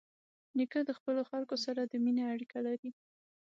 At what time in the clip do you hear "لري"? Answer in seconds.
2.67-2.91